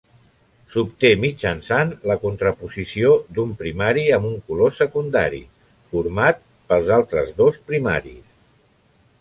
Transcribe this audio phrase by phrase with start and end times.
[0.75, 5.43] S'obté mitjançant la contraposició d'un primari amb un color secundari
[5.93, 6.43] format
[6.73, 8.21] pels altres dos primaris.